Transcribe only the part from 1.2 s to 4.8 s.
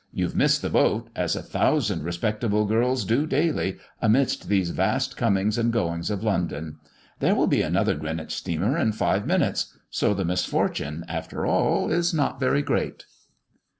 a thousand respectable girls do daily, amidst these